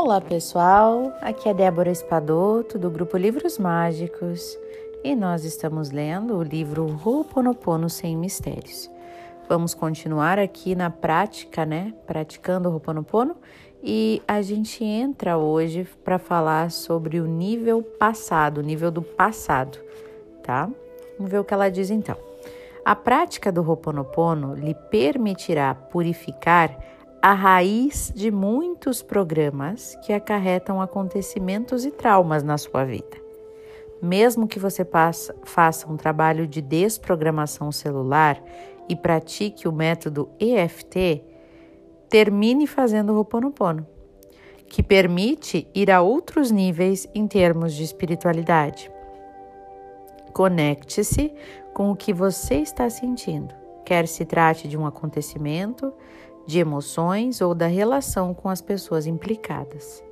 [0.00, 4.56] Olá pessoal, aqui é Débora Espadoto do grupo Livros Mágicos
[5.02, 8.88] e nós estamos lendo o livro Ho'oponopono Sem Mistérios.
[9.48, 11.92] Vamos continuar aqui na prática, né?
[12.06, 13.34] Praticando o Ho'oponopono
[13.82, 19.78] e a gente entra hoje para falar sobre o nível passado, o nível do passado,
[20.44, 20.70] tá?
[21.18, 22.16] Vamos ver o que ela diz então.
[22.84, 26.78] A prática do Ho'oponopono lhe permitirá purificar
[27.20, 33.16] a raiz de muitos programas que acarretam acontecimentos e traumas na sua vida.
[34.00, 34.86] Mesmo que você
[35.42, 38.40] faça um trabalho de desprogramação celular
[38.88, 41.24] e pratique o método EFT,
[42.08, 43.84] termine fazendo o Ho'oponopono,
[44.68, 48.88] que permite ir a outros níveis em termos de espiritualidade.
[50.32, 51.34] Conecte-se
[51.74, 53.52] com o que você está sentindo,
[53.84, 55.92] quer se trate de um acontecimento,
[56.48, 60.02] de emoções ou da relação com as pessoas implicadas.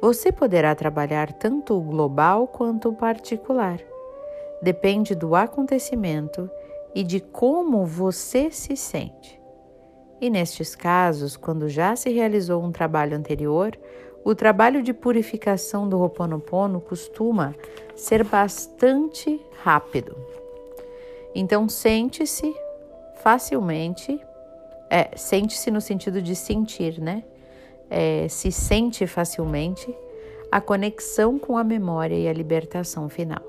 [0.00, 3.80] Você poderá trabalhar tanto o global quanto o particular.
[4.62, 6.48] Depende do acontecimento
[6.94, 9.42] e de como você se sente.
[10.20, 13.76] E nestes casos, quando já se realizou um trabalho anterior,
[14.24, 17.52] o trabalho de purificação do Ho'oponopono costuma
[17.96, 20.16] ser bastante rápido.
[21.34, 22.54] Então, sente-se
[23.16, 24.24] facilmente
[24.90, 27.24] é, sente-se no sentido de sentir, né?
[27.90, 29.94] É, se sente facilmente
[30.50, 33.42] a conexão com a memória e a libertação final.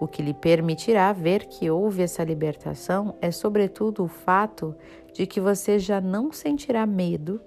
[0.00, 4.74] O que lhe permitirá ver que houve essa libertação é, sobretudo, o fato
[5.12, 7.40] de que você já não sentirá medo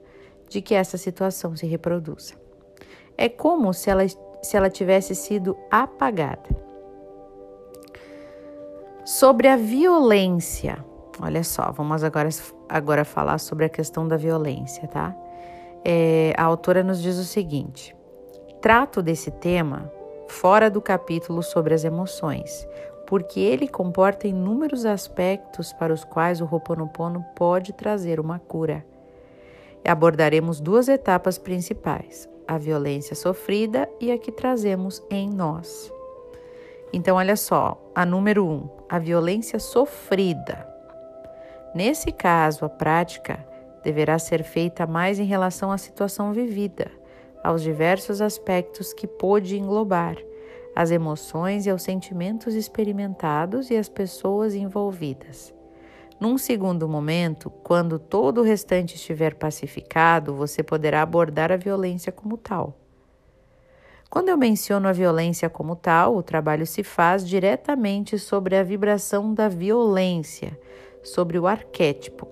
[0.50, 2.34] de que essa situação se reproduza.
[3.18, 6.50] É como se ela, se ela tivesse sido apagada.
[9.06, 10.84] Sobre a violência,
[11.22, 12.30] olha só, vamos agora
[12.72, 15.16] agora falar sobre a questão da violência, tá?
[15.84, 17.96] É, a autora nos diz o seguinte:
[18.62, 19.92] trato desse tema
[20.28, 22.68] fora do capítulo sobre as emoções,
[23.06, 28.86] porque ele comporta inúmeros aspectos para os quais o Ho'oponopono pode trazer uma cura.
[29.86, 35.92] Abordaremos duas etapas principais: a violência sofrida e a que trazemos em nós.
[36.94, 40.71] Então, olha só, a número um, a violência sofrida.
[41.74, 43.46] Nesse caso, a prática
[43.84, 46.92] deverá ser feita mais em relação à situação vivida,
[47.44, 50.18] aos diversos aspectos que pôde englobar,
[50.76, 55.54] as emoções e aos sentimentos experimentados e as pessoas envolvidas.
[56.20, 62.38] Num segundo momento, quando todo o restante estiver pacificado, você poderá abordar a violência como
[62.38, 62.78] tal.
[64.10, 69.34] Quando eu menciono a violência como tal, o trabalho se faz diretamente sobre a vibração
[69.34, 70.60] da violência,
[71.04, 72.28] sobre o arquétipo,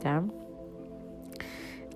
[0.00, 0.22] tá?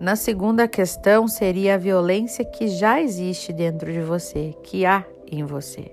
[0.01, 5.45] Na segunda questão seria a violência que já existe dentro de você, que há em
[5.45, 5.93] você.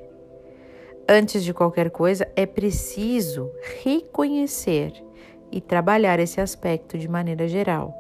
[1.08, 3.52] Antes de qualquer coisa, é preciso
[3.84, 4.92] reconhecer
[5.52, 7.94] e trabalhar esse aspecto de maneira geral.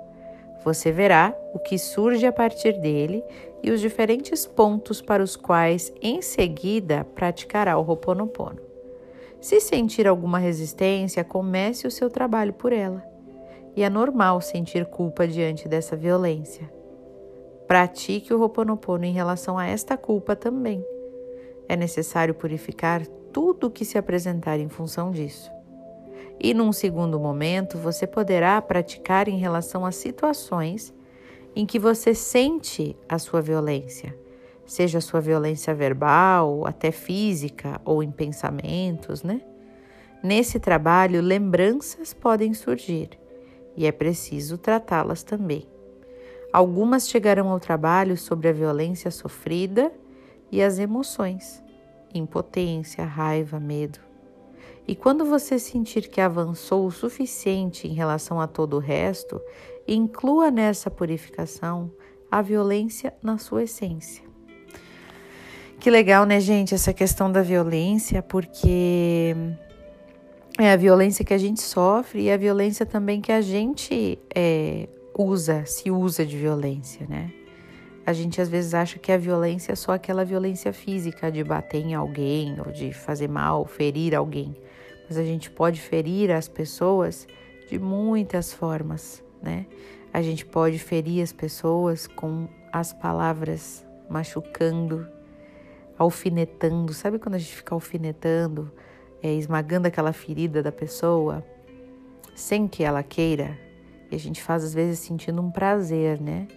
[0.64, 3.24] Você verá o que surge a partir dele
[3.64, 8.65] e os diferentes pontos para os quais, em seguida, praticará o Ho'oponopono.
[9.46, 13.06] Se sentir alguma resistência, comece o seu trabalho por ela.
[13.76, 16.68] E é normal sentir culpa diante dessa violência.
[17.68, 20.84] Pratique o Ho'oponopono em relação a esta culpa também.
[21.70, 25.52] É necessário purificar tudo o que se apresentar em função disso.
[26.40, 30.92] E num segundo momento, você poderá praticar em relação a situações
[31.56, 34.25] em que você sente a sua violência
[34.66, 39.42] seja sua violência verbal, até física ou em pensamentos, né?
[40.24, 43.10] Nesse trabalho, lembranças podem surgir
[43.78, 45.68] e é preciso tratá-las também.
[46.52, 49.92] Algumas chegarão ao trabalho sobre a violência sofrida
[50.52, 51.62] e as emoções,
[52.14, 54.00] impotência, raiva, medo.
[54.88, 59.42] E quando você sentir que avançou o suficiente em relação a todo o resto,
[59.88, 61.92] inclua nessa purificação
[62.32, 64.25] a violência na sua essência.
[65.86, 69.36] Que legal, né, gente, essa questão da violência, porque
[70.58, 74.90] é a violência que a gente sofre e a violência também que a gente é,
[75.16, 77.32] usa, se usa de violência, né?
[78.04, 81.86] A gente às vezes acha que a violência é só aquela violência física de bater
[81.86, 84.56] em alguém ou de fazer mal, ferir alguém.
[85.08, 87.28] Mas a gente pode ferir as pessoas
[87.70, 89.68] de muitas formas, né?
[90.12, 95.14] A gente pode ferir as pessoas com as palavras machucando,
[95.98, 96.94] alfinetando.
[96.94, 98.72] Sabe quando a gente fica alfinetando,
[99.22, 101.44] é, esmagando aquela ferida da pessoa,
[102.36, 103.58] sem que ela queira?
[104.12, 106.48] E a gente faz às vezes sentindo um prazer, né?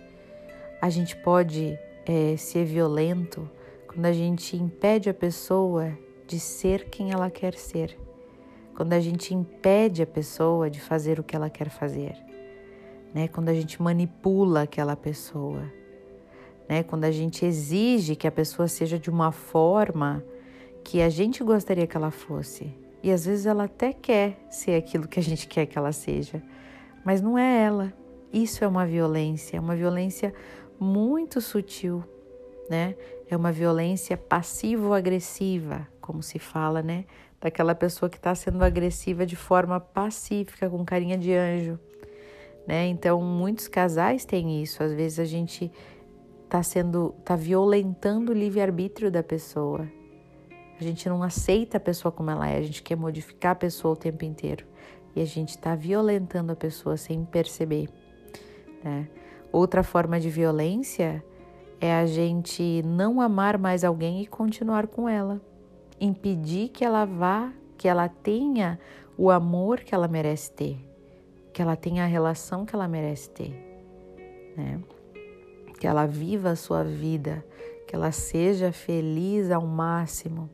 [0.80, 3.48] A gente pode é, ser violento
[3.86, 5.92] quando a gente impede a pessoa
[6.26, 7.98] de ser quem ela quer ser,
[8.76, 12.14] quando a gente impede a pessoa de fazer o que ela quer fazer,
[13.14, 13.26] né?
[13.28, 15.64] Quando a gente manipula aquela pessoa,
[16.68, 16.82] né?
[16.82, 20.22] Quando a gente exige que a pessoa seja de uma forma
[20.84, 22.72] que a gente gostaria que ela fosse.
[23.02, 26.42] E às vezes ela até quer ser aquilo que a gente quer que ela seja,
[27.04, 27.92] mas não é ela.
[28.32, 30.34] Isso é uma violência, é uma violência
[30.78, 32.04] muito sutil,
[32.68, 32.94] né?
[33.30, 37.04] É uma violência passivo-agressiva, como se fala, né?
[37.40, 41.78] Daquela pessoa que está sendo agressiva de forma pacífica, com carinha de anjo,
[42.66, 42.86] né?
[42.86, 44.82] Então, muitos casais têm isso.
[44.82, 45.70] Às vezes a gente
[46.48, 49.86] está sendo, está violentando o livre-arbítrio da pessoa.
[50.80, 53.92] A gente não aceita a pessoa como ela é, a gente quer modificar a pessoa
[53.92, 54.64] o tempo inteiro.
[55.14, 57.88] E a gente está violentando a pessoa sem perceber.
[58.82, 59.08] Né?
[59.52, 61.22] Outra forma de violência
[61.80, 65.40] é a gente não amar mais alguém e continuar com ela.
[66.00, 68.78] Impedir que ela vá, que ela tenha
[69.16, 70.78] o amor que ela merece ter,
[71.52, 73.50] que ela tenha a relação que ela merece ter.
[74.56, 74.80] Né?
[75.78, 77.44] Que ela viva a sua vida,
[77.86, 80.50] que ela seja feliz ao máximo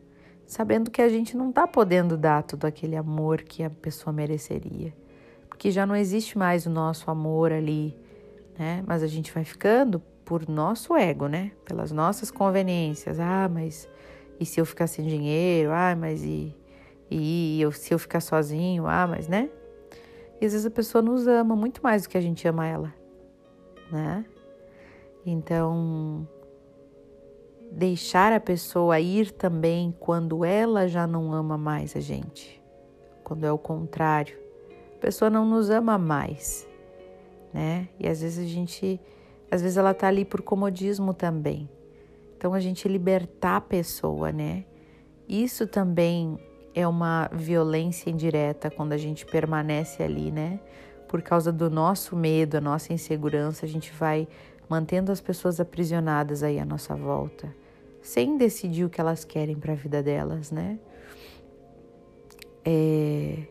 [0.46, 4.94] sabendo que a gente não está podendo dar todo aquele amor que a pessoa mereceria,
[5.48, 7.96] porque já não existe mais o nosso amor ali,
[8.58, 8.82] né?
[8.86, 11.52] Mas a gente vai ficando por nosso ego, né?
[11.64, 13.18] Pelas nossas conveniências.
[13.20, 13.88] Ah, mas
[14.38, 15.70] e se eu ficar sem dinheiro?
[15.72, 16.54] Ah, mas e,
[17.10, 18.86] e eu, se eu ficar sozinho?
[18.86, 19.50] Ah, mas né?
[20.40, 22.94] E às vezes a pessoa nos ama muito mais do que a gente ama ela,
[23.90, 24.24] né?
[25.26, 26.28] Então,
[27.70, 32.62] deixar a pessoa ir também quando ela já não ama mais a gente,
[33.22, 34.38] quando é o contrário.
[34.96, 36.66] A pessoa não nos ama mais,
[37.52, 37.88] né?
[37.98, 39.00] E às vezes a gente,
[39.50, 41.68] às vezes ela tá ali por comodismo também.
[42.36, 44.64] Então a gente libertar a pessoa, né?
[45.28, 46.38] Isso também
[46.74, 50.60] é uma violência indireta quando a gente permanece ali, né?
[51.08, 54.28] Por causa do nosso medo, a nossa insegurança, a gente vai
[54.68, 57.54] mantendo as pessoas aprisionadas aí à nossa volta
[58.04, 60.78] sem decidir o que elas querem para a vida delas, né?
[62.62, 63.44] É...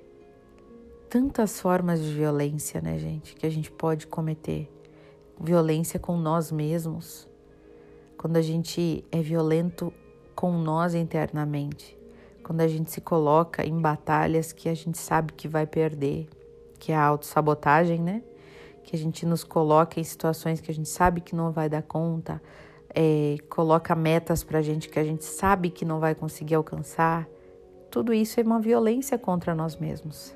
[1.09, 4.71] Tantas formas de violência, né, gente, que a gente pode cometer.
[5.41, 7.27] Violência com nós mesmos,
[8.15, 9.91] quando a gente é violento
[10.35, 11.97] com nós internamente,
[12.43, 16.29] quando a gente se coloca em batalhas que a gente sabe que vai perder,
[16.79, 18.21] que é a autossabotagem, né?
[18.83, 21.81] Que a gente nos coloca em situações que a gente sabe que não vai dar
[21.81, 22.41] conta,
[22.93, 27.27] é, coloca metas para a gente que a gente sabe que não vai conseguir alcançar,
[27.89, 30.35] tudo isso é uma violência contra nós mesmos.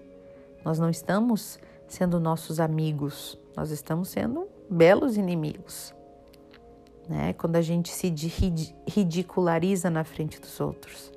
[0.63, 5.93] Nós não estamos sendo nossos amigos, nós estamos sendo belos inimigos.
[7.09, 7.33] Né?
[7.33, 8.13] Quando a gente se
[8.87, 11.11] ridiculariza na frente dos outros,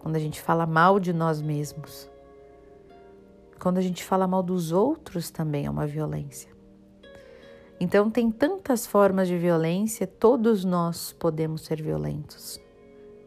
[0.00, 2.10] quando a gente fala mal de nós mesmos,
[3.58, 6.57] quando a gente fala mal dos outros também é uma violência.
[7.80, 12.60] Então, tem tantas formas de violência, todos nós podemos ser violentos,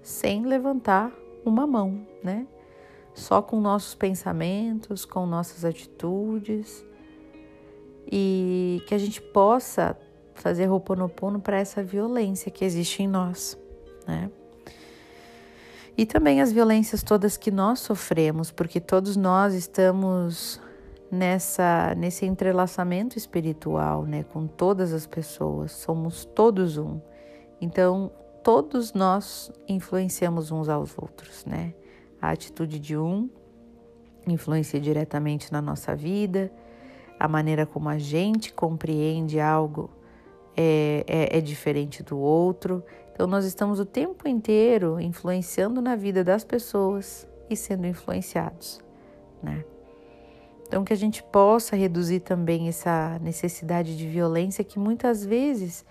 [0.02, 1.12] sem levantar
[1.46, 2.46] uma mão, né?
[3.14, 6.86] Só com nossos pensamentos, com nossas atitudes,
[8.12, 9.98] e que a gente possa
[10.34, 13.58] fazer roponopono para essa violência que existe em nós,
[14.06, 14.30] né?
[15.98, 20.60] E também as violências todas que nós sofremos, porque todos nós estamos
[21.12, 27.01] nessa nesse entrelaçamento espiritual, né, com todas as pessoas, somos todos um.
[27.60, 28.12] Então,
[28.44, 31.74] todos nós influenciamos uns aos outros, né?
[32.22, 33.30] A atitude de um
[34.27, 36.51] influencia diretamente na nossa vida,
[37.20, 39.89] a maneira como a gente compreende algo
[40.56, 42.84] é, é, é diferente do outro.
[43.13, 48.80] Então, nós estamos o tempo inteiro influenciando na vida das pessoas e sendo influenciados,
[49.44, 49.63] né?
[50.72, 55.86] Então, que a gente possa reduzir também essa necessidade de violência que muitas vezes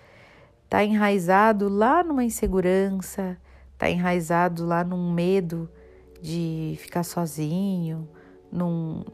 [0.63, 3.37] está enraizado lá numa insegurança,
[3.73, 5.69] está enraizado lá num medo
[6.19, 8.09] de ficar sozinho,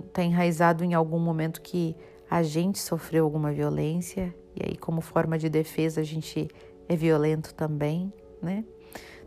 [0.07, 1.97] está enraizado em algum momento que
[2.29, 6.47] a gente sofreu alguma violência e aí, como forma de defesa, a gente
[6.87, 8.63] é violento também, né?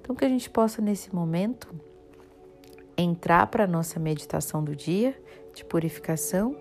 [0.00, 1.68] Então, que a gente possa nesse momento
[2.96, 5.14] entrar para nossa meditação do dia
[5.54, 6.56] de purificação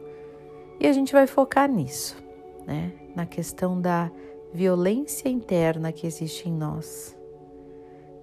[0.80, 2.18] e a gente vai focar nisso,
[2.66, 2.94] né?
[3.16, 4.12] Na questão da
[4.54, 7.18] violência interna que existe em nós.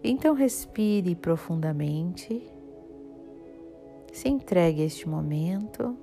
[0.03, 2.43] Então respire profundamente,
[4.13, 5.97] se entregue a este momento.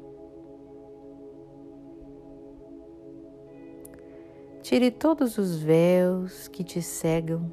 [4.62, 7.52] Tire todos os véus que te cegam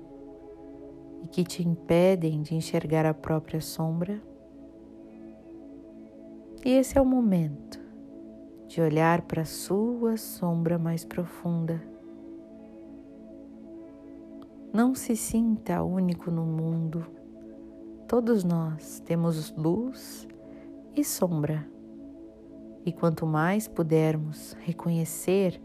[1.22, 4.20] e que te impedem de enxergar a própria sombra.
[6.62, 7.80] E esse é o momento
[8.68, 11.82] de olhar para a sua sombra mais profunda.
[14.70, 17.06] Não se sinta único no mundo.
[18.06, 20.28] Todos nós temos luz
[20.94, 21.66] e sombra.
[22.84, 25.60] E quanto mais pudermos reconhecer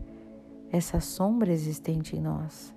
[0.72, 2.74] essa sombra existente em nós,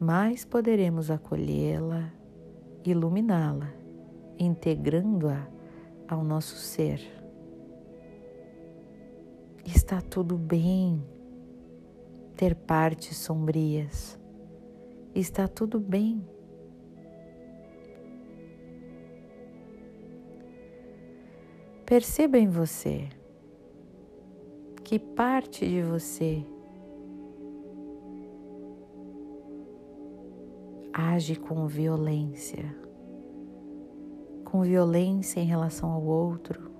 [0.00, 2.10] mais poderemos acolhê-la,
[2.82, 3.72] iluminá-la,
[4.38, 5.61] integrando-a
[6.08, 7.00] ao nosso ser.
[9.64, 11.02] Está tudo bem
[12.36, 14.18] ter partes sombrias.
[15.14, 16.24] Está tudo bem.
[21.86, 23.08] Perceba em você
[24.82, 26.44] que parte de você
[30.92, 32.74] age com violência,
[34.52, 36.70] com violência em relação ao outro,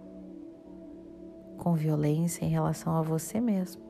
[1.56, 3.80] com violência em relação a você mesmo.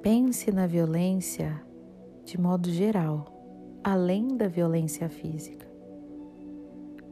[0.00, 1.60] Pense na violência
[2.24, 3.26] de modo geral,
[3.82, 5.66] além da violência física.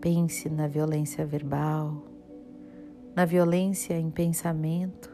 [0.01, 2.05] Pense na violência verbal,
[3.17, 5.14] na violência em pensamento,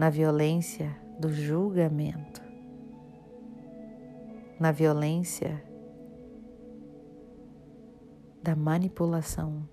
[0.00, 2.40] na violência do julgamento,
[4.58, 5.62] na violência
[8.42, 9.68] da manipulação.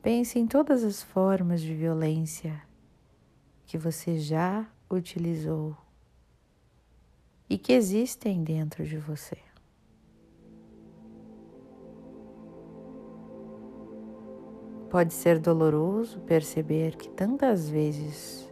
[0.00, 2.62] Pense em todas as formas de violência
[3.66, 5.76] que você já utilizou
[7.50, 9.45] e que existem dentro de você.
[14.90, 18.48] Pode ser doloroso perceber que tantas vezes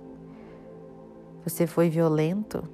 [1.44, 2.64] você foi violento.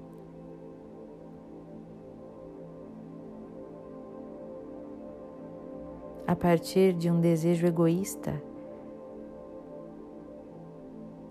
[6.26, 8.40] A partir de um desejo egoísta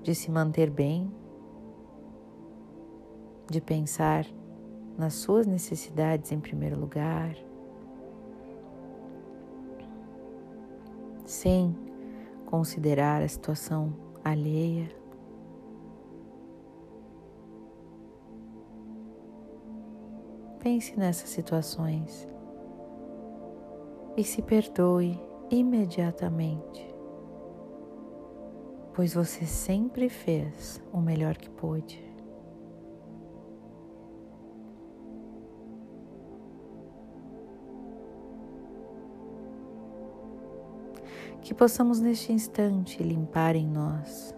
[0.04, 1.12] de se manter bem,
[3.50, 4.26] de pensar
[4.98, 7.36] nas suas necessidades em primeiro lugar,
[11.26, 11.89] sem
[12.50, 14.90] considerar a situação alheia.
[20.60, 22.28] Pense nessas situações
[24.18, 26.90] e se perdoe imediatamente
[29.00, 32.09] pois você sempre fez o melhor que pôde.
[41.50, 44.36] Que possamos neste instante limpar em nós,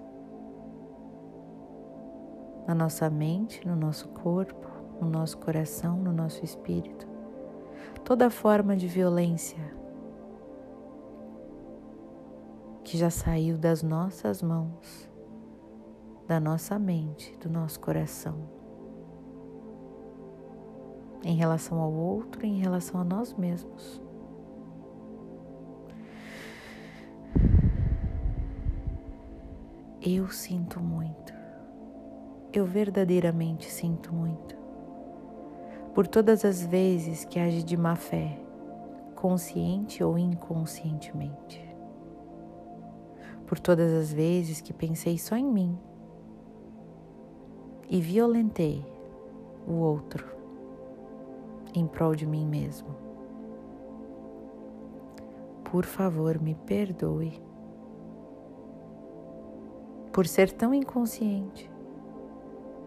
[2.65, 4.65] na nossa mente, no nosso corpo,
[5.01, 7.05] no nosso coração, no nosso espírito,
[8.05, 9.59] toda forma de violência
[12.81, 15.11] que já saiu das nossas mãos,
[16.29, 18.37] da nossa mente, do nosso coração,
[21.25, 24.01] em relação ao outro, em relação a nós mesmos.
[30.03, 31.31] Eu sinto muito,
[32.51, 34.57] eu verdadeiramente sinto muito,
[35.93, 38.39] por todas as vezes que age de má fé,
[39.15, 41.63] consciente ou inconscientemente.
[43.45, 45.77] Por todas as vezes que pensei só em mim
[47.87, 48.83] e violentei
[49.67, 50.25] o outro
[51.75, 52.89] em prol de mim mesmo.
[55.63, 57.50] Por favor, me perdoe
[60.11, 61.71] por ser tão inconsciente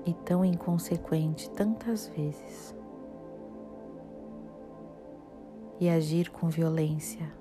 [0.04, 2.74] e tão inconsequente tantas vezes
[5.80, 7.32] e agir com violência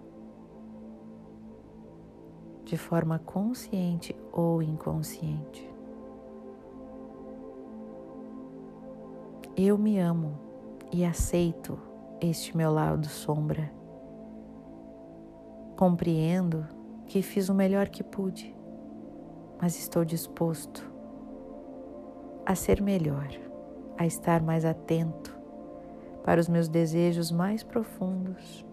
[2.64, 5.70] de forma consciente ou inconsciente.
[9.56, 10.40] Eu me amo
[10.92, 11.78] e aceito
[12.20, 13.72] este meu lado sombra.
[15.76, 16.66] Compreendo
[17.06, 18.56] que fiz o melhor que pude,
[19.64, 20.86] mas estou disposto
[22.46, 23.30] a ser melhor,
[23.98, 25.34] a estar mais atento
[26.22, 28.66] para os meus desejos mais profundos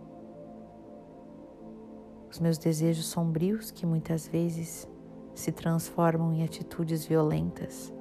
[2.28, 4.88] os meus desejos sombrios que muitas vezes
[5.32, 7.94] se transformam em atitudes violentas.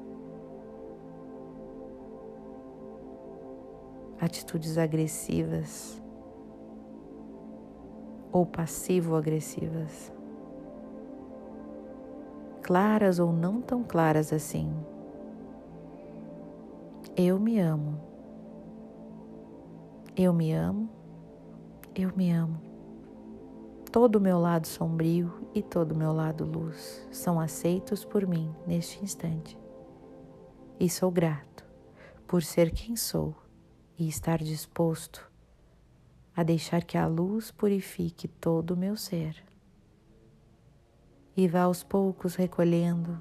[4.20, 6.02] atitudes agressivas
[8.32, 10.12] ou passivo-agressivas,
[12.70, 14.72] claras ou não tão claras assim.
[17.18, 18.00] Eu me amo.
[20.16, 20.88] Eu me amo.
[21.96, 22.62] Eu me amo.
[23.92, 28.54] Todo o meu lado sombrio e todo o meu lado luz são aceitos por mim
[28.68, 29.58] neste instante.
[30.80, 31.66] E sou grato
[32.28, 33.36] por ser quem sou
[33.98, 35.28] e estar disposto
[36.36, 39.49] a deixar que a luz purifique todo o meu ser.
[41.36, 43.18] E vá aos poucos recolhendo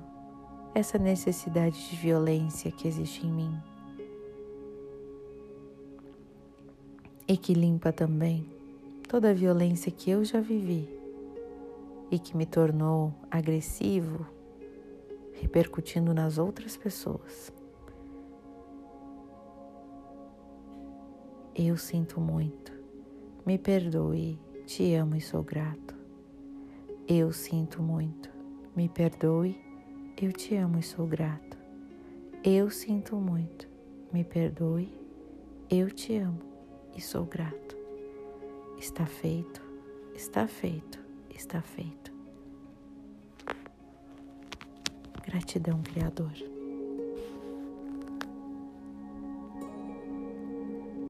[0.75, 3.63] essa necessidade de violência que existe em mim.
[7.27, 8.49] E que limpa também
[9.09, 10.89] toda a violência que eu já vivi
[12.11, 14.27] e que me tornou agressivo,
[15.41, 17.53] repercutindo nas outras pessoas.
[21.55, 22.73] Eu sinto muito,
[23.45, 25.88] me perdoe, te amo e sou grato.
[27.11, 28.29] Eu sinto muito,
[28.77, 29.59] me perdoe,
[30.21, 31.57] eu te amo e sou grato.
[32.45, 33.67] Eu sinto muito,
[34.13, 34.93] me perdoe,
[35.71, 36.43] eu te amo
[36.95, 37.79] e sou grato.
[38.79, 39.63] Está feito,
[40.15, 41.01] está feito,
[41.35, 42.13] está feito.
[45.25, 46.58] Gratidão, Criador.